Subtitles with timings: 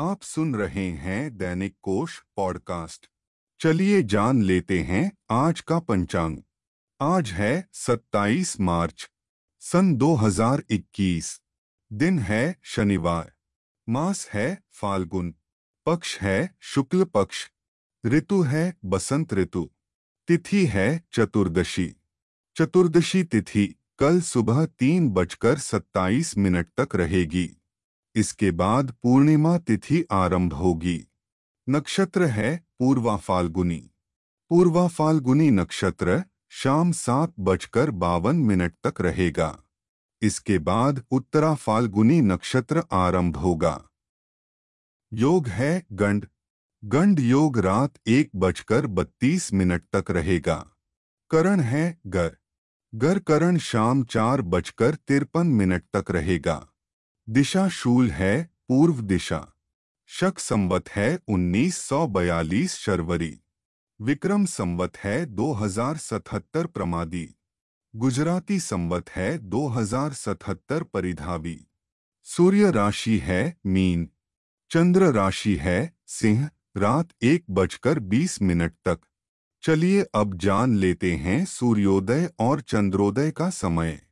[0.00, 3.06] आप सुन रहे हैं दैनिक कोश पॉडकास्ट।
[3.60, 6.38] चलिए जान लेते हैं आज का पंचांग।
[7.00, 9.10] आज है 27 मार्च,
[9.60, 11.42] सन 2021
[11.92, 13.32] दिन है शनिवार,
[13.88, 15.34] मास है फाल्गुन,
[15.86, 17.50] पक्ष है शुक्ल पक्ष,
[18.06, 19.70] ऋतु है बसंत ऋतु,
[20.28, 21.96] तिथि है चतुर्दशी।
[22.56, 27.57] चतुर्दशी तिथि कल सुबह तीन बजकर सत्ताईस मिनट तक रहेगी।
[28.18, 31.04] इसके बाद पूर्णिमा तिथि आरंभ होगी।
[31.68, 33.90] नक्षत्र है पूर्वा फाल्गुनी।
[34.50, 39.58] पूर्वा फाल्गुनी नक्षत्र शाम सात बजकर बावन मिनट तक रहेगा।
[40.22, 43.88] इसके बाद उत्तरा फाल्गुनी नक्षत्र आरंभ होगा।
[45.12, 46.26] योग है गंड।
[46.84, 50.56] गंड योग रात एक बजकर बत्तीस मिनट तक रहेगा।
[51.30, 52.36] करण है गर।
[52.94, 56.68] गर करण शाम चार बजकर तिरपन मिनट तक रहेगा।
[57.30, 59.48] दिशा शूल है, पूर्व दिशा।
[60.06, 63.40] शक संवत है 1942 शर्वरी।
[64.00, 67.34] विक्रम संवत है 2077 प्रमादी।
[67.96, 71.66] गुजराती संवत है 2077 परिधावी।
[72.22, 74.10] सूर्य राशि है, मीन।
[74.70, 78.98] चंद्र राशि है, सिंह, रात एक बजकर बीस मिनट तक।
[79.62, 84.07] चलिए अब जान लेते हैं सूर्योदय और चंद्रोदय का समय।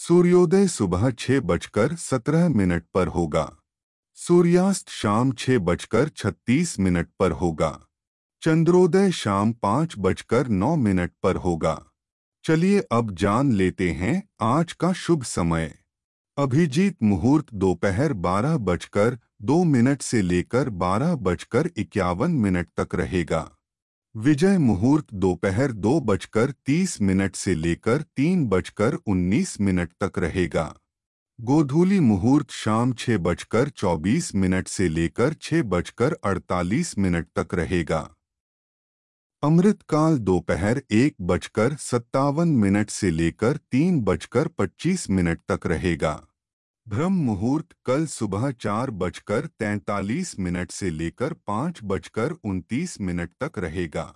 [0.00, 3.56] सूर्योदय सुबह छह बजकर सत्रह मिनट पर होगा।
[4.14, 7.86] सूर्यास्त शाम छह बजकर छत्तीस मिनट पर होगा।
[8.42, 11.86] चंद्रोदय शाम पाँच बजकर नौ मिनट पर होगा।
[12.44, 15.78] चलिए अब जान लेते हैं आज का शुभ समय।
[16.36, 23.50] अभिजीत मुहूर्त दोपहर बारह बजकर दो मिनट से लेकर बारह बजकर इक्यावन मिनट तक रहेगा।
[24.16, 30.74] विजय मुहूर्त दोपहर दो बजकर तीस मिनट से लेकर तीन बजकर उन्नीस मिनट तक रहेगा।
[31.40, 38.00] गोधूली मुहूर्त शाम छह बजकर चौबीस मिनट से लेकर छह बजकर अड़तालीस मिनट तक रहेगा।
[39.42, 46.26] अमृतकाल दोपहर एक बजकर सत्तावन मिनट से लेकर तीन बजकर पच्चीस मिनट तक रहेगा।
[46.86, 53.58] ब्रह्म मुहूर्त कल सुबह चार बजकर तैतालीस मिनट से लेकर पाँच बजकर उनतीस मिनट तक
[53.58, 54.14] रहेगा।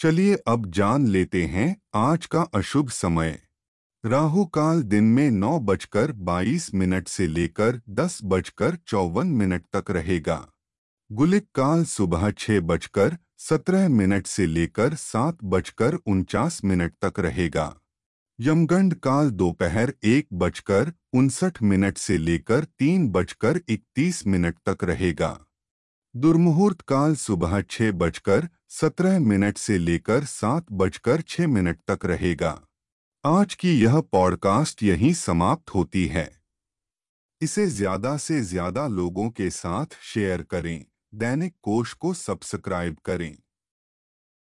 [0.00, 3.38] चलिए अब जान लेते हैं आज का अशुभ समय।
[4.04, 9.90] राहु काल दिन में नौ बजकर बाईस मिनट से लेकर दस बजकर चौवन मिनट तक
[9.90, 10.46] रहेगा।
[11.10, 17.72] गुलिक काल सुबह छह बजकर सत्रह मिनट से लेकर सात बजकर उनचास मिनट तक रहेगा।
[18.44, 25.28] यमगंड काल दोपहर एक बजकर उनसठ मिनट से लेकर तीन बजकर इकतीस मिनट तक रहेगा।
[26.14, 32.50] दुर्मुहूर्त काल सुबह छह बजकर सत्रह मिनट से लेकर सात बजकर छह मिनट तक रहेगा।
[33.24, 36.28] आज की यह पॉडकास्ट यहीं समाप्त होती है।
[37.40, 43.41] इसे ज़्यादा से ज़्यादा लोगों के साथ शेयर करें। दैनिक कोश को सब्सक्राइब करें।